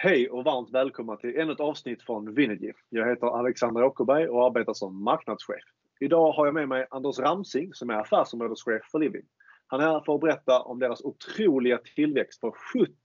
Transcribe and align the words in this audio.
Hej 0.00 0.30
och 0.30 0.44
varmt 0.44 0.70
välkomna 0.70 1.16
till 1.16 1.38
ännu 1.38 1.52
ett 1.52 1.60
avsnitt 1.60 2.02
från 2.02 2.34
Vinergy. 2.34 2.72
Jag 2.88 3.08
heter 3.08 3.26
Alexander 3.26 3.84
Åkerberg 3.84 4.28
och 4.28 4.46
arbetar 4.46 4.74
som 4.74 5.04
marknadschef. 5.04 5.62
Idag 6.00 6.32
har 6.32 6.46
jag 6.46 6.54
med 6.54 6.68
mig 6.68 6.86
Anders 6.90 7.18
Ramsing 7.18 7.74
som 7.74 7.90
är 7.90 7.94
affärsområdeschef 7.94 8.82
för 8.92 8.98
Living. 8.98 9.22
Han 9.66 9.80
är 9.80 9.84
här 9.84 10.00
för 10.00 10.14
att 10.14 10.20
berätta 10.20 10.60
om 10.60 10.78
deras 10.78 11.00
otroliga 11.04 11.78
tillväxt 11.78 12.40
på 12.40 12.54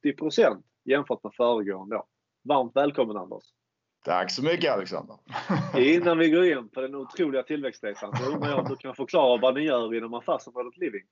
70% 0.03 0.63
jämfört 0.85 1.23
med 1.23 1.33
föregående 1.33 1.95
år. 1.95 2.05
Varmt 2.43 2.75
välkommen 2.75 3.17
Anders! 3.17 3.43
Tack 4.03 4.31
så 4.31 4.43
mycket 4.43 4.73
Alexander! 4.73 5.17
Innan 5.77 6.17
vi 6.17 6.29
går 6.29 6.45
in 6.45 6.69
på 6.69 6.81
den 6.81 6.95
otroliga 6.95 7.43
tillväxtresan 7.43 8.17
så 8.17 8.31
undrar 8.31 8.49
jag 8.49 8.59
om 8.59 8.65
du 8.69 8.75
kan 8.75 8.95
förklara 8.95 9.41
vad 9.41 9.53
ni 9.55 9.61
gör 9.61 9.95
inom 9.95 10.13
affärsområdet 10.13 10.77
Living? 10.77 11.03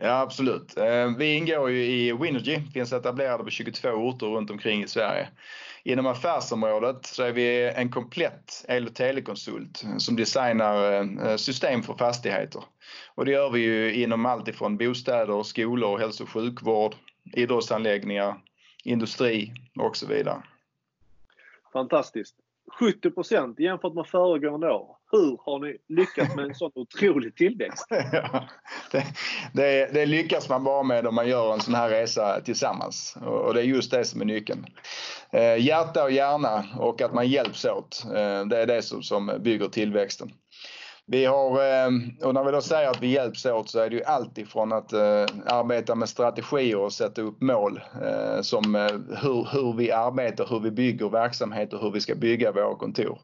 Ja, 0.00 0.20
absolut. 0.20 0.76
Eh, 0.76 1.16
vi 1.16 1.34
ingår 1.34 1.70
ju 1.70 1.84
i 1.84 2.12
Winergy, 2.12 2.60
finns 2.74 2.92
etablerade 2.92 3.44
på 3.44 3.50
22 3.50 3.88
orter 3.88 4.26
runt 4.26 4.50
omkring 4.50 4.82
i 4.82 4.88
Sverige. 4.88 5.28
Inom 5.82 6.06
affärsområdet 6.06 7.06
så 7.06 7.22
är 7.22 7.32
vi 7.32 7.72
en 7.76 7.90
komplett 7.90 8.64
el 8.68 8.86
och 8.86 8.94
telekonsult 8.94 9.84
som 9.98 10.16
designar 10.16 11.02
eh, 11.02 11.36
system 11.36 11.82
för 11.82 11.94
fastigheter. 11.94 12.64
Och 13.14 13.24
det 13.24 13.32
gör 13.32 13.50
vi 13.50 13.60
ju 13.60 13.94
inom 13.94 14.26
allt 14.26 14.48
ifrån 14.48 14.76
bostäder, 14.76 15.42
skolor, 15.42 15.98
hälso 15.98 16.24
och 16.24 16.30
sjukvård, 16.30 16.94
idrottsanläggningar, 17.32 18.40
industri 18.84 19.52
och 19.78 19.96
så 19.96 20.06
vidare. 20.06 20.42
Fantastiskt. 21.72 22.36
70 22.78 23.10
procent 23.10 23.60
jämfört 23.60 23.94
med 23.94 24.06
föregående 24.06 24.70
år. 24.70 24.96
Hur 25.12 25.40
har 25.44 25.58
ni 25.58 25.76
lyckats 25.88 26.36
med 26.36 26.44
en 26.44 26.54
sån 26.54 26.70
otrolig 26.74 27.36
tillväxt? 27.36 27.86
Ja, 28.12 28.48
det, 28.92 29.04
det, 29.52 29.92
det, 29.92 30.06
lyckas 30.06 30.48
man 30.48 30.64
bara 30.64 30.82
med 30.82 31.06
om 31.06 31.14
man 31.14 31.28
gör 31.28 31.54
en 31.54 31.60
sån 31.60 31.74
här 31.74 31.90
resa 31.90 32.40
tillsammans 32.40 33.16
och 33.24 33.54
det 33.54 33.60
är 33.60 33.64
just 33.64 33.90
det 33.90 34.04
som 34.04 34.20
är 34.20 34.24
nyckeln. 34.24 34.66
Eh, 35.30 35.64
hjärta 35.64 36.04
och 36.04 36.12
hjärna 36.12 36.64
och 36.78 37.02
att 37.02 37.14
man 37.14 37.28
hjälps 37.28 37.64
åt, 37.64 38.04
eh, 38.04 38.46
det 38.46 38.58
är 38.58 38.66
det 38.66 38.82
som, 38.82 39.02
som 39.02 39.32
bygger 39.40 39.68
tillväxten. 39.68 40.32
Vi 41.10 41.24
har, 41.24 41.50
eh, 41.50 41.90
och 42.22 42.34
när 42.34 42.44
vi 42.44 42.52
då 42.52 42.60
säger 42.60 42.90
att 42.90 43.02
vi 43.02 43.06
hjälps 43.06 43.46
åt 43.46 43.70
så 43.70 43.78
är 43.78 43.90
det 43.90 43.96
ju 43.96 44.04
alltifrån 44.04 44.72
att 44.72 44.92
eh, 44.92 45.26
arbeta 45.46 45.94
med 45.94 46.08
strategier 46.08 46.78
och 46.78 46.92
sätta 46.92 47.22
upp 47.22 47.40
mål 47.40 47.80
eh, 48.02 48.40
som 48.40 48.74
hur, 49.22 49.48
hur 49.52 49.76
vi 49.76 49.92
arbetar, 49.92 50.46
hur 50.50 50.60
vi 50.60 50.70
bygger 50.70 51.08
verksamhet 51.08 51.72
och 51.72 51.80
hur 51.80 51.90
vi 51.90 52.00
ska 52.00 52.14
bygga 52.14 52.52
våra 52.52 52.74
kontor. 52.74 53.18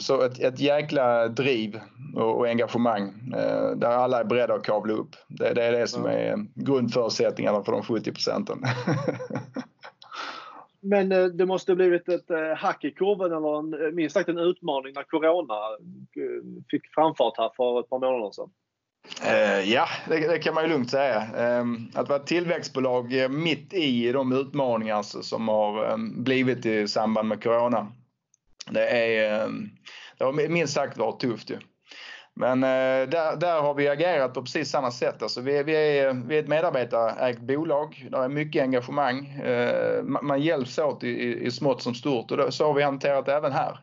Så 0.00 0.22
ett, 0.22 0.40
ett 0.40 0.60
jäkla 0.60 1.28
driv 1.28 1.80
och, 2.16 2.38
och 2.38 2.46
engagemang 2.48 3.12
där 3.76 3.90
alla 3.90 4.20
är 4.20 4.24
beredda 4.24 4.54
att 4.54 4.64
kavla 4.64 4.92
upp. 4.92 5.16
Det, 5.28 5.54
det 5.54 5.64
är 5.64 5.72
det 5.72 5.86
som 5.86 6.06
är 6.06 6.46
grundförutsättningarna 6.54 7.62
för 7.64 7.72
de 7.72 7.82
70 7.82 8.12
procenten. 8.12 8.58
Men 10.82 11.12
eh, 11.12 11.24
det 11.24 11.46
måste 11.46 11.74
blivit 11.74 12.08
ett 12.08 12.30
eh, 12.30 12.56
hack 12.56 12.84
i 12.84 12.90
kurvan 12.90 13.32
eller 13.32 13.58
en, 13.58 13.86
eh, 13.86 13.92
minst 13.92 14.14
sagt 14.14 14.28
en 14.28 14.38
utmaning 14.38 14.92
när 14.94 15.02
Corona 15.02 15.54
fick 16.70 16.82
framfart 16.94 17.38
här 17.38 17.50
för 17.56 17.80
ett 17.80 17.90
par 17.90 17.98
månader 17.98 18.32
sedan. 18.32 18.50
Ja, 19.64 19.88
det, 20.08 20.28
det 20.28 20.38
kan 20.38 20.54
man 20.54 20.64
ju 20.64 20.70
lugnt 20.70 20.90
säga. 20.90 21.22
Ehm, 21.36 21.76
att 21.94 22.08
vara 22.08 22.20
ett 22.20 22.26
tillväxtbolag 22.26 23.30
mitt 23.30 23.74
i 23.74 24.12
de 24.12 24.32
utmaningar 24.32 25.02
som 25.02 25.48
har 25.48 25.92
ehm, 25.92 26.24
blivit 26.24 26.66
i 26.66 26.88
samband 26.88 27.28
med 27.28 27.42
Corona. 27.42 27.92
Det, 28.70 28.88
är, 28.88 29.44
ehm, 29.44 29.68
det 30.18 30.24
har 30.24 30.48
minst 30.48 30.74
sagt 30.74 30.98
varit 30.98 31.20
tufft 31.20 31.50
ju. 31.50 31.58
Men 32.34 32.62
eh, 32.62 33.08
där, 33.08 33.36
där 33.36 33.60
har 33.60 33.74
vi 33.74 33.88
agerat 33.88 34.34
på 34.34 34.42
precis 34.42 34.70
samma 34.70 34.90
sätt. 34.90 35.22
Alltså 35.22 35.40
vi, 35.40 35.62
vi, 35.62 35.98
är, 35.98 36.12
vi 36.26 36.36
är 36.36 36.42
ett 36.42 36.48
medarbetarägt 36.48 37.40
bolag. 37.40 38.08
Det 38.10 38.16
är 38.16 38.28
mycket 38.28 38.62
engagemang. 38.62 39.26
Eh, 39.26 40.02
man 40.02 40.40
hjälps 40.40 40.78
åt 40.78 41.04
i, 41.04 41.38
i 41.46 41.50
smått 41.50 41.82
som 41.82 41.94
stort 41.94 42.30
och 42.30 42.54
så 42.54 42.66
har 42.66 42.74
vi 42.74 42.82
hanterat 42.82 43.26
det 43.26 43.34
även 43.34 43.52
här. 43.52 43.78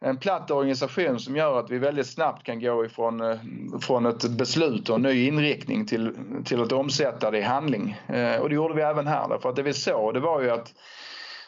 En 0.00 0.16
platt 0.16 0.50
organisation 0.50 1.20
som 1.20 1.36
gör 1.36 1.58
att 1.58 1.70
vi 1.70 1.78
väldigt 1.78 2.06
snabbt 2.06 2.46
kan 2.46 2.60
gå 2.60 2.84
ifrån 2.84 3.20
eh, 3.20 3.36
från 3.80 4.06
ett 4.06 4.30
beslut 4.30 4.88
och 4.88 4.96
en 4.96 5.02
ny 5.02 5.26
inriktning 5.26 5.86
till, 5.86 6.14
till 6.44 6.62
att 6.62 6.72
omsätta 6.72 7.30
det 7.30 7.38
i 7.38 7.42
handling. 7.42 8.00
Och 8.40 8.48
det 8.48 8.54
gjorde 8.54 8.74
vi 8.74 8.82
även 8.82 9.06
här. 9.06 9.28
Därför 9.28 9.48
att 9.48 9.56
det 9.56 9.62
vi 9.62 9.72
såg 9.72 10.14
det 10.14 10.20
var 10.20 10.40
ju 10.40 10.50
att 10.50 10.74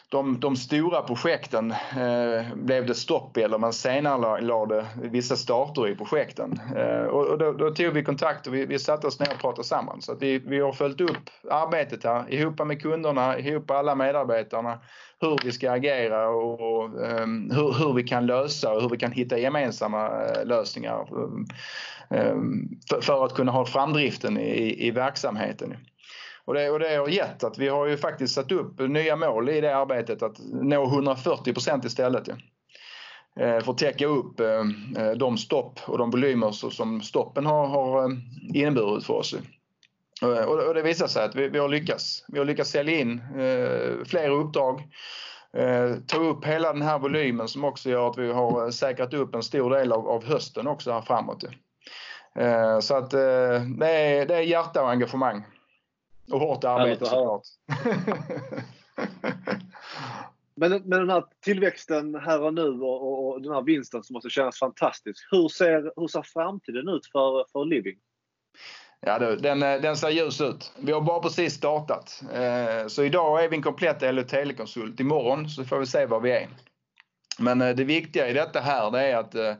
de, 0.09 0.39
de 0.39 0.55
stora 0.55 1.01
projekten 1.01 1.71
eh, 1.71 2.55
blev 2.55 2.85
det 2.85 2.95
stopp 2.95 3.37
i 3.37 3.41
eller 3.41 3.57
man 3.57 3.73
senarelade 3.73 4.85
vissa 4.95 5.35
starter 5.35 5.87
i 5.87 5.95
projekten. 5.95 6.59
Eh, 6.75 7.05
och, 7.05 7.25
och 7.25 7.37
då, 7.37 7.51
då, 7.51 7.69
tog 7.69 7.93
vi 7.93 8.03
kontakt 8.03 8.47
och 8.47 8.53
vi, 8.53 8.65
vi 8.65 8.79
satte 8.79 9.07
oss 9.07 9.19
ner 9.19 9.31
och 9.33 9.41
pratade 9.41 9.67
samman. 9.67 10.01
Så 10.01 10.11
att 10.11 10.21
vi, 10.21 10.39
vi 10.39 10.59
har 10.59 10.71
följt 10.71 11.01
upp 11.01 11.29
arbetet 11.51 12.03
här 12.03 12.33
ihop 12.33 12.65
med 12.65 12.81
kunderna, 12.81 13.39
ihop 13.39 13.69
med 13.69 13.77
alla 13.77 13.95
medarbetarna, 13.95 14.79
hur 15.21 15.37
vi 15.43 15.51
ska 15.51 15.71
agera 15.71 16.29
och, 16.29 16.61
och 16.61 16.83
um, 16.85 17.51
hur, 17.51 17.73
hur, 17.73 17.93
vi 17.93 18.03
kan 18.03 18.25
lösa 18.25 18.73
och 18.73 18.81
hur 18.81 18.89
vi 18.89 18.97
kan 18.97 19.11
hitta 19.11 19.37
gemensamma 19.37 20.09
uh, 20.09 20.45
lösningar 20.45 21.07
um, 21.13 21.47
för, 22.89 23.01
för, 23.01 23.25
att 23.25 23.33
kunna 23.33 23.51
ha 23.51 23.65
framdriften 23.65 24.37
i, 24.37 24.87
i 24.87 24.91
verksamheten. 24.91 25.75
Och 26.45 26.53
det, 26.53 26.69
och 26.69 26.79
det 26.79 26.95
har 26.95 27.07
gett 27.07 27.43
att 27.43 27.57
vi 27.57 27.67
har 27.67 27.85
ju 27.87 27.97
faktiskt 27.97 28.33
satt 28.33 28.51
upp 28.51 28.79
nya 28.79 29.15
mål 29.15 29.49
i 29.49 29.61
det 29.61 29.75
arbetet 29.75 30.23
att 30.23 30.39
nå 30.39 30.85
140 30.85 31.53
procent 31.53 31.85
istället. 31.85 32.27
Ja. 32.27 32.35
Eh, 33.39 33.59
för 33.59 33.71
att 33.71 33.77
täcka 33.77 34.05
upp 34.05 34.39
eh, 34.39 34.63
de 35.17 35.37
stopp 35.37 35.79
och 35.87 35.97
de 35.97 36.11
volymer 36.11 36.51
som 36.51 37.01
stoppen 37.01 37.45
har, 37.45 37.67
har 37.67 38.03
eh, 38.03 38.17
inneburit 38.53 39.05
för 39.05 39.13
oss. 39.13 39.35
Och 40.67 40.73
det 40.73 40.81
visar 40.81 41.07
sig 41.07 41.23
att 41.23 41.35
vi, 41.35 41.49
vi 41.49 41.59
har 41.59 41.69
lyckats. 41.69 42.25
Vi 42.27 42.37
har 42.37 42.45
lyckats 42.45 42.69
sälja 42.69 42.99
in 42.99 43.21
fler 44.05 44.29
uppdrag, 44.29 44.83
ta 46.07 46.17
upp 46.17 46.45
hela 46.45 46.73
den 46.73 46.81
här 46.81 46.99
volymen 46.99 47.47
som 47.47 47.63
också 47.63 47.89
gör 47.89 48.09
att 48.09 48.17
vi 48.17 48.31
har 48.31 48.71
säkrat 48.71 49.13
upp 49.13 49.35
en 49.35 49.43
stor 49.43 49.69
del 49.69 49.91
av, 49.91 50.25
hösten 50.25 50.67
också 50.67 50.91
här 50.91 51.01
framåt. 51.01 51.43
Så 52.81 52.95
att 52.95 53.09
det 53.09 53.89
är, 53.89 54.25
det 54.25 54.35
är 54.35 54.41
hjärta 54.41 54.83
och 54.83 54.89
engagemang. 54.89 55.43
Och 56.31 56.39
hårt 56.39 56.63
arbete 56.63 57.05
såklart. 57.05 57.41
men, 60.55 60.71
men 60.71 60.99
den 60.99 61.09
här 61.09 61.23
tillväxten 61.43 62.15
här 62.15 62.41
och 62.41 62.53
nu 62.53 62.69
och, 62.69 63.01
och, 63.01 63.27
och, 63.27 63.41
den 63.41 63.53
här 63.53 63.61
vinsten 63.61 64.03
som 64.03 64.13
måste 64.13 64.29
kännas 64.29 64.59
fantastisk. 64.59 65.27
Hur 65.31 65.47
ser, 65.47 65.91
hur 65.95 66.07
ser 66.07 66.21
framtiden 66.21 66.89
ut 66.89 67.05
för, 67.05 67.45
för 67.51 67.65
Living? 67.65 67.97
Ja 68.99 69.19
du, 69.19 69.35
den, 69.35 69.59
den 69.59 69.97
ser 69.97 70.09
ljus 70.09 70.41
ut. 70.41 70.73
Vi 70.79 70.91
har 70.91 71.01
bara 71.01 71.19
precis 71.19 71.53
startat. 71.53 72.21
Eh, 72.33 72.87
så 72.87 73.03
idag 73.03 73.43
är 73.43 73.49
vi 73.49 73.55
en 73.55 73.63
komplett 73.63 74.03
el 74.03 74.19
och 74.19 74.27
telekonsult. 74.27 74.99
Imorgon 74.99 75.49
så 75.49 75.63
får 75.63 75.79
vi 75.79 75.85
se 75.85 76.05
var 76.05 76.19
vi 76.19 76.31
är. 76.31 76.47
Men 77.39 77.61
eh, 77.61 77.75
det 77.75 77.83
viktiga 77.83 78.29
i 78.29 78.33
detta 78.33 78.59
här 78.59 78.91
det 78.91 79.01
är 79.01 79.17
att 79.17 79.35
eh, 79.35 79.53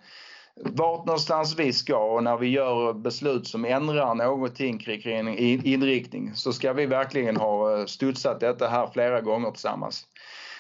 vart 0.63 1.05
någonstans 1.05 1.59
vi 1.59 1.73
ska 1.73 1.97
och 1.97 2.23
när 2.23 2.37
vi 2.37 2.47
gör 2.47 2.93
beslut 2.93 3.47
som 3.47 3.65
ändrar 3.65 4.15
någonting 4.15 4.79
kring 4.79 5.37
inriktning 5.37 6.31
så 6.35 6.53
ska 6.53 6.73
vi 6.73 6.85
verkligen 6.85 7.37
ha 7.37 7.79
eh, 7.79 7.85
studsat 7.85 8.39
detta 8.39 8.67
här 8.67 8.87
flera 8.93 9.21
gånger 9.21 9.51
tillsammans. 9.51 10.07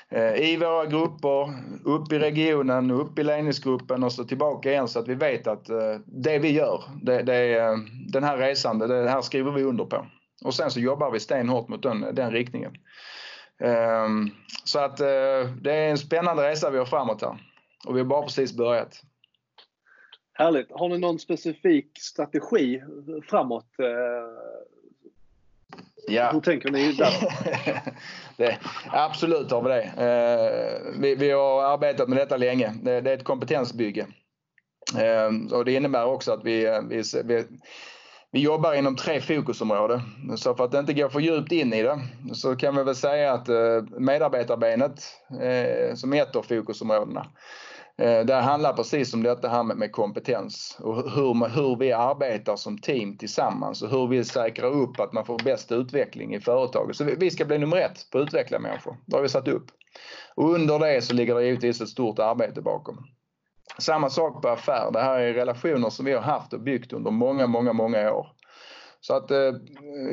Eh, 0.09 0.35
I 0.35 0.57
våra 0.57 0.85
grupper, 0.85 1.53
upp 1.83 2.11
i 2.11 2.19
regionen, 2.19 2.91
upp 2.91 3.19
i 3.19 3.23
ledningsgruppen 3.23 4.03
och 4.03 4.13
så 4.13 4.23
tillbaka 4.23 4.71
igen 4.71 4.87
så 4.87 4.99
att 4.99 5.07
vi 5.07 5.15
vet 5.15 5.47
att 5.47 5.69
eh, 5.69 5.95
det 6.05 6.39
vi 6.39 6.51
gör, 6.51 6.83
det, 7.01 7.23
det, 7.23 7.59
den 8.11 8.23
här 8.23 8.37
resan, 8.37 8.79
det 8.79 9.09
här 9.09 9.21
skriver 9.21 9.51
vi 9.51 9.63
under 9.63 9.85
på. 9.85 10.05
Och 10.43 10.53
sen 10.53 10.71
så 10.71 10.79
jobbar 10.79 11.11
vi 11.11 11.19
stenhårt 11.19 11.67
mot 11.67 11.83
den, 11.83 12.15
den 12.15 12.31
riktningen. 12.31 12.73
Ehm, 13.63 14.29
så 14.63 14.79
att 14.79 14.97
det 14.97 15.71
är 15.71 15.89
en 15.89 15.97
spännande 15.97 16.49
resa 16.49 16.69
vi 16.69 16.77
har 16.77 16.85
framåt 16.85 17.21
här. 17.21 17.37
Och 17.87 17.95
vi 17.95 17.99
har 17.99 18.05
bara 18.05 18.21
precis 18.21 18.53
börjat. 18.53 19.01
Härligt. 20.37 20.71
Har 20.71 20.89
ni 20.89 20.97
någon 20.97 21.19
specifik 21.19 21.99
strategi 21.99 22.81
framåt? 23.29 23.65
Eh, 23.79 23.85
ja. 26.07 26.31
Hur 26.31 26.41
tänker 26.41 26.71
ni 26.71 26.91
där? 26.91 27.13
det, 28.37 28.57
absolut 28.89 29.51
har 29.51 29.61
vi 29.61 29.69
det. 29.69 29.83
Eh, 29.83 31.01
vi, 31.01 31.15
vi, 31.15 31.31
har 31.31 31.63
arbetat 31.63 32.09
med 32.09 32.17
detta 32.17 32.37
länge. 32.37 32.73
Det, 32.83 33.01
det 33.01 33.11
är 33.11 33.17
ett 33.17 33.23
kompetensbygge. 33.23 34.07
Eh, 34.97 35.57
och 35.57 35.65
det 35.65 35.73
innebär 35.73 36.05
också 36.05 36.31
att 36.31 36.43
vi, 36.43 36.81
vi, 36.89 37.03
vi 37.23 37.43
vi 38.31 38.41
jobbar 38.41 38.73
inom 38.73 38.95
tre 38.95 39.21
fokusområden. 39.21 40.01
Så 40.37 40.55
för 40.55 40.65
att 40.65 40.73
inte 40.73 40.93
gå 40.93 41.09
för 41.09 41.19
djupt 41.19 41.51
in 41.51 41.73
i 41.73 41.83
det 41.83 41.99
så 42.33 42.55
kan 42.55 42.75
vi 42.75 42.83
väl 42.83 42.95
säga 42.95 43.33
att 43.33 43.47
medarbetarbenet 43.99 45.03
som 45.95 46.13
är 46.13 46.21
ett 46.21 46.35
av 46.35 46.43
fokusområdena 46.43 47.27
Eh, 47.97 48.25
det 48.25 48.35
handlar 48.35 48.73
precis 48.73 49.13
om 49.13 49.23
detta 49.23 49.49
här 49.49 49.63
med, 49.63 49.91
kompetens 49.91 50.77
och 50.81 50.95
hur, 50.95 51.49
hur 51.49 51.75
vi 51.75 51.91
arbetar 51.91 52.55
som 52.55 52.77
team 52.77 53.17
tillsammans 53.17 53.81
och 53.81 53.89
hur 53.89 54.07
vi 54.07 54.23
säkrar 54.23 54.71
upp 54.71 54.99
att 54.99 55.13
man 55.13 55.25
får 55.25 55.43
bäst 55.43 55.71
utveckling 55.71 56.35
i 56.35 56.39
företaget. 56.39 56.95
Så 56.95 57.03
vi 57.03 57.31
ska 57.31 57.45
bli 57.45 57.57
nummer 57.57 57.77
ett 57.77 58.07
på 58.11 58.17
att 58.17 58.23
utveckla 58.23 58.59
människor. 58.59 58.97
Det 59.05 59.15
har 59.15 59.21
vi 59.21 59.29
satt 59.29 59.47
upp. 59.47 59.65
Och 60.35 60.49
under 60.53 60.79
det 60.79 61.01
så 61.01 61.13
ligger 61.13 61.35
det 61.35 61.45
givetvis 61.45 61.81
ett 61.81 61.89
stort 61.89 62.19
arbete 62.19 62.61
bakom. 62.61 62.97
Samma 63.79 64.09
sak 64.09 64.41
på 64.41 64.49
affär. 64.49 64.91
Det 64.91 65.01
här 65.01 65.19
är 65.19 65.33
relationer 65.33 65.89
som 65.89 66.05
vi 66.05 66.13
har 66.13 66.21
haft 66.21 66.53
och 66.53 66.61
byggt 66.61 66.93
under 66.93 67.11
många, 67.11 67.47
många, 67.47 67.73
många 67.73 68.11
år. 68.11 68.27
Så 69.07 69.13
att 69.13 69.31
eh, 69.31 69.51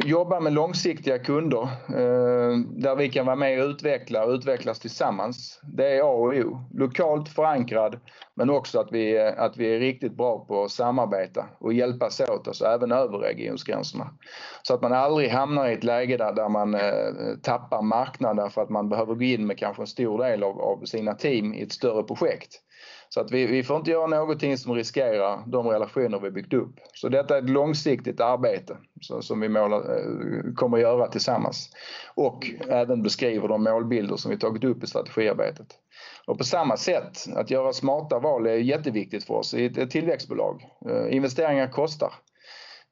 jobba 0.05 0.41
med 0.41 0.53
långsiktiga 0.53 1.19
kunder 1.19 1.63
eh, 1.89 2.59
där 2.77 2.97
vi 2.97 3.09
kan 3.09 3.27
vara 3.27 3.37
med 3.37 3.63
och 3.63 3.69
utveckla 3.69 4.25
och 4.25 4.31
utvecklas 4.31 4.79
tillsammans. 4.79 5.61
Det 5.63 5.97
är 5.97 6.01
A 6.01 6.13
och 6.13 6.35
O. 6.35 6.59
Lokalt 6.75 7.29
förankrad 7.29 8.01
men 8.35 8.51
också 8.51 8.81
att 8.81 8.93
vi, 8.93 9.19
att 9.19 9.57
vi 9.57 9.75
är 9.75 9.79
riktigt 9.79 10.17
bra 10.17 10.45
på 10.45 10.65
att 10.65 10.71
samarbeta 10.71 11.47
och 11.59 11.73
hjälpas 11.73 12.21
åt, 12.21 12.49
alltså 12.49 12.65
även 12.65 12.93
över 12.93 13.19
regionsgränserna. 13.19 14.11
Så 14.63 14.75
att 14.75 14.83
man 14.83 14.93
aldrig 14.93 15.31
hamnar 15.31 15.69
i 15.69 15.73
ett 15.73 15.85
läge 15.85 16.17
där, 16.17 16.33
där 16.33 16.49
man 16.49 16.75
eh, 16.75 17.37
tappar 17.43 17.83
marknaden 17.83 18.51
för 18.51 18.63
att 18.63 18.71
man 18.71 18.89
behöver 18.89 19.15
gå 19.15 19.23
in 19.23 19.47
med 19.47 19.59
kanske 19.59 19.83
en 19.83 19.87
stor 19.87 20.25
del 20.25 20.43
av, 20.43 20.61
av 20.61 20.85
sina 20.85 21.15
team 21.15 21.55
i 21.55 21.63
ett 21.63 21.73
större 21.73 22.03
projekt. 22.03 22.61
Så 23.09 23.21
att 23.21 23.33
vi, 23.33 23.47
vi 23.47 23.63
får 23.63 23.77
inte 23.77 23.91
göra 23.91 24.07
någonting 24.07 24.59
som 24.59 24.75
riskerar 24.75 25.43
de 25.47 25.69
relationer 25.69 26.21
vi 26.21 26.31
byggt 26.31 26.53
upp. 26.53 26.75
Så 26.95 27.09
detta 27.09 27.39
är 27.39 27.43
ett 27.43 27.51
långsiktigt 27.51 28.21
arbete 28.21 28.77
så, 29.01 29.23
som 29.23 29.41
vi 29.41 29.49
målar, 29.49 29.79
eh, 29.79 30.55
kommer 30.55 30.77
att 30.77 30.83
göra 30.83 31.09
tillsammans. 31.09 31.71
Och 32.15 32.51
även 32.69 33.03
beskriver 33.03 33.49
de 33.49 33.65
målbilder 33.65 34.17
som 34.17 34.31
vi 34.31 34.39
tagit 34.39 34.65
upp 34.65 34.85
i 34.85 34.87
strategiarbetet. 34.87 35.67
Och 36.27 36.39
på 36.39 36.45
samma 36.45 36.77
sätt, 36.77 37.27
att 37.37 37.51
göra 37.51 37.73
smarta 37.73 38.19
val 38.19 38.47
är 38.47 38.55
jätteviktigt 38.55 39.25
för 39.25 39.35
oss 39.35 39.55
i 39.55 39.65
ett 39.65 39.91
tillväxtbolag. 39.91 40.63
Eh, 40.91 41.17
investeringar 41.17 41.69
kostar. 41.69 42.13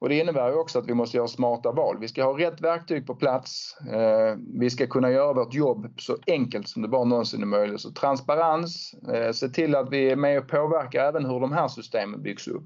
Och 0.01 0.09
det 0.09 0.19
innebär 0.19 0.49
ju 0.49 0.55
också 0.55 0.79
att 0.79 0.89
vi 0.89 0.95
måste 0.95 1.17
göra 1.17 1.29
smarta 1.29 1.73
val. 1.73 1.97
Vi 2.01 2.09
ska 2.09 2.25
ha 2.25 2.39
rätt 2.39 2.61
verktyg 2.61 3.07
på 3.07 3.15
plats. 3.15 3.77
Eh, 3.93 4.37
vi 4.59 4.71
ska 4.71 4.87
kunna 4.87 5.11
göra 5.11 5.33
vårt 5.33 5.55
jobb 5.55 5.95
så 5.97 6.17
enkelt 6.27 6.69
som 6.69 6.83
det 6.83 6.89
bara 6.89 7.05
någonsin 7.05 7.43
är 7.43 7.47
möjligt. 7.47 7.81
Så 7.81 7.91
transparens, 7.91 8.95
eh, 9.13 9.33
se 9.33 9.49
till 9.49 9.75
att 9.75 9.93
vi 9.93 10.11
är 10.11 10.17
med 10.17 10.39
och 10.39 10.49
påverkar 10.49 11.05
även 11.05 11.25
hur 11.25 11.41
de 11.41 11.53
här 11.53 11.69
systemen 11.69 12.23
byggs 12.23 12.49
upp. 12.49 12.65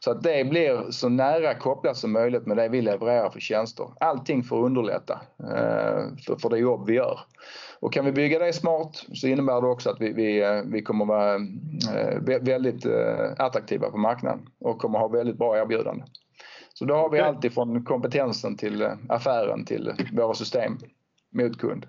Så 0.00 0.10
att 0.10 0.22
det 0.22 0.48
blir 0.48 0.90
så 0.90 1.08
nära 1.08 1.54
kopplat 1.54 1.96
som 1.96 2.12
möjligt 2.12 2.46
med 2.46 2.56
det 2.56 2.68
vi 2.68 2.82
levererar 2.82 3.30
för 3.30 3.40
tjänster. 3.40 3.86
Allting 4.00 4.42
för 4.42 4.58
att 4.58 4.64
underlätta 4.64 5.20
eh, 5.40 6.36
för 6.42 6.50
det 6.50 6.58
jobb 6.58 6.86
vi 6.86 6.94
gör. 6.94 7.20
Och 7.80 7.92
kan 7.92 8.04
vi 8.04 8.12
bygga 8.12 8.38
det 8.38 8.52
smart 8.52 9.06
så 9.12 9.26
innebär 9.26 9.60
det 9.60 9.66
också 9.66 9.90
att 9.90 10.00
vi, 10.00 10.12
vi, 10.12 10.62
vi 10.66 10.82
kommer 10.82 11.04
vara 11.04 11.38
väldigt 12.40 12.86
attraktiva 13.36 13.90
på 13.90 13.98
marknaden 13.98 14.48
och 14.60 14.78
kommer 14.78 14.98
ha 14.98 15.08
väldigt 15.08 15.38
bra 15.38 15.58
erbjudanden. 15.58 16.08
Så 16.78 16.84
då 16.84 16.94
har 16.94 17.10
vi 17.10 17.18
okay. 17.18 17.28
alltid 17.28 17.54
från 17.54 17.84
kompetensen 17.84 18.56
till 18.56 18.82
eh, 18.82 18.92
affären 19.08 19.64
till 19.64 19.92
våra 20.12 20.34
system 20.34 20.78
mot 21.34 21.58
kund. 21.58 21.86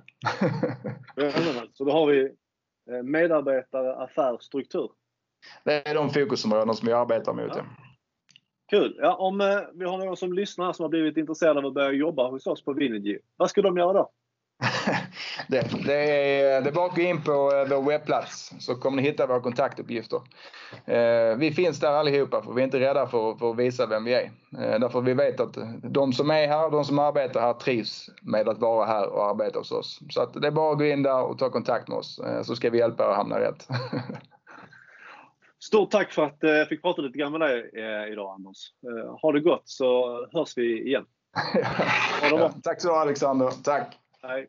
så 1.73 1.83
då 1.83 1.91
har 1.91 2.07
vi 2.07 2.23
eh, 2.91 3.03
medarbetare, 3.03 3.95
affär, 3.95 4.37
struktur. 4.41 4.91
Det 5.63 5.89
är 5.89 5.95
de 5.95 6.09
fokusområden 6.09 6.75
som 6.75 6.87
vi 6.87 6.93
arbetar 6.93 7.33
mot. 7.33 7.55
Ja. 7.55 7.65
Kul! 8.69 8.97
Ja, 9.01 9.15
om 9.15 9.41
eh, 9.41 9.59
vi 9.73 9.85
har 9.85 9.97
någon 9.97 10.17
som 10.17 10.33
lyssnar 10.33 10.73
som 10.73 10.83
har 10.83 10.89
blivit 10.89 11.17
intresserad 11.17 11.57
av 11.57 11.65
att 11.65 11.73
börja 11.73 11.91
jobba 11.91 12.29
hos 12.29 12.47
oss 12.47 12.63
på 12.63 12.73
Vinergy, 12.73 13.19
vad 13.35 13.49
ska 13.49 13.61
de 13.61 13.77
göra 13.77 13.93
då? 13.93 14.11
det, 15.47 15.85
det, 15.85 15.93
är, 15.93 16.61
det 16.61 16.69
är 16.69 16.73
bara 16.73 16.85
att 16.85 16.95
gå 16.95 17.01
in 17.01 17.21
på 17.23 17.31
eh, 17.31 17.69
vår 17.69 17.81
webbplats 17.81 18.53
så 18.59 18.75
kommer 18.75 18.97
ni 18.97 19.03
hitta 19.03 19.27
våra 19.27 19.39
kontaktuppgifter. 19.39 20.21
Eh, 20.85 21.37
vi 21.37 21.51
finns 21.51 21.79
där 21.79 21.91
allihopa 21.91 22.41
för 22.41 22.53
vi 22.53 22.61
är 22.61 22.65
inte 22.65 22.79
rädda 22.79 23.07
för, 23.07 23.35
för 23.35 23.51
att 23.51 23.57
visa 23.57 23.85
vem 23.85 24.03
vi 24.03 24.13
är. 24.13 24.31
Eh, 24.59 24.79
därför 24.79 25.01
vi 25.01 25.13
vet 25.13 25.39
att 25.39 25.57
de 25.83 26.13
som 26.13 26.31
är 26.31 26.47
här, 26.47 26.71
de 26.71 26.85
som 26.85 26.99
arbetar 26.99 27.41
här 27.41 27.53
trivs 27.53 28.09
med 28.21 28.49
att 28.49 28.59
vara 28.59 28.85
här 28.85 29.07
och 29.09 29.25
arbeta 29.29 29.59
hos 29.59 29.71
oss. 29.71 29.99
Så 30.09 30.21
att 30.21 30.33
det 30.33 30.47
är 30.47 30.51
bara 30.51 30.71
att 30.71 30.77
gå 30.77 30.85
in 30.85 31.03
där 31.03 31.23
och 31.23 31.39
ta 31.39 31.49
kontakt 31.49 31.87
med 31.87 31.97
oss 31.97 32.21
så 32.43 32.55
ska 32.55 32.69
vi 32.69 32.77
hjälpa 32.77 33.03
er 33.03 33.07
att 33.09 33.17
hamna 33.17 33.39
rätt. 33.39 33.67
Stort 35.59 35.91
tack 35.91 36.11
för 36.11 36.23
att 36.23 36.37
jag 36.39 36.67
fick 36.67 36.81
prata 36.81 37.01
lite 37.01 37.17
grann 37.17 37.31
med 37.31 37.41
dig 37.41 37.71
idag 38.11 38.33
Anders. 38.33 38.57
Ha 39.21 39.31
det 39.31 39.39
gott 39.39 39.61
så 39.65 40.17
hörs 40.31 40.57
vi 40.57 40.87
igen. 40.87 41.05
ja, 42.31 42.51
tack 42.63 42.81
så 42.81 42.87
du 42.87 42.95
Alexander. 42.95 43.49
Tack. 43.63 43.97
Aye. 44.23 44.47